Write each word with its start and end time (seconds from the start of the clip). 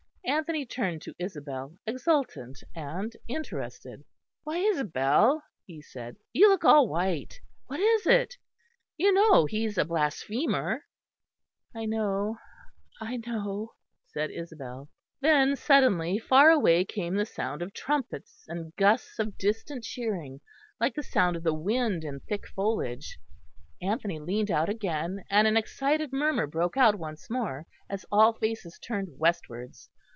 Anthony 0.23 0.65
turned 0.65 1.01
to 1.01 1.15
Isabel, 1.19 1.77
exultant 1.85 2.63
and 2.73 3.11
interested. 3.27 4.05
"Why, 4.43 4.59
Isabel," 4.59 5.43
he 5.65 5.81
said, 5.81 6.15
"you 6.31 6.47
look 6.47 6.63
all 6.63 6.87
white. 6.87 7.41
What 7.67 7.81
is 7.81 8.07
it? 8.07 8.37
You 8.97 9.11
know 9.11 9.45
he's 9.45 9.77
a 9.77 9.83
blasphemer." 9.83 10.85
"I 11.75 11.85
know, 11.85 12.37
I 13.01 13.17
know," 13.17 13.73
said 14.07 14.31
Isabel. 14.31 14.89
Then 15.19 15.57
suddenly, 15.57 16.17
far 16.17 16.49
away, 16.49 16.85
came 16.85 17.15
the 17.15 17.25
sound 17.25 17.61
of 17.61 17.73
trumpets, 17.73 18.45
and 18.47 18.73
gusts 18.77 19.19
of 19.19 19.37
distant 19.37 19.83
cheering, 19.83 20.39
like 20.79 20.95
the 20.95 21.03
sound 21.03 21.35
of 21.35 21.43
the 21.43 21.53
wind 21.53 22.05
in 22.05 22.21
thick 22.21 22.47
foliage. 22.47 23.19
Anthony 23.81 24.19
leaned 24.19 24.49
out 24.49 24.69
again, 24.69 25.25
and 25.29 25.45
an 25.45 25.57
excited 25.57 26.13
murmur 26.13 26.47
broke 26.47 26.77
out 26.77 26.95
once 26.97 27.29
more, 27.29 27.67
as 27.89 28.05
all 28.11 28.31
faces 28.33 28.79
turned 28.79 29.19
westwards. 29.19 29.89